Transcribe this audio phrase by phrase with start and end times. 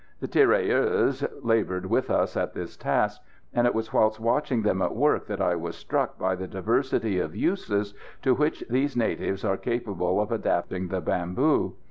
[0.19, 3.21] The tirailleurs laboured with us at this task;
[3.53, 7.19] and it was whilst watching them at work that I was struck by the diversity
[7.19, 7.93] of uses
[8.23, 11.75] to which these natives are capable of adapting the bamboo.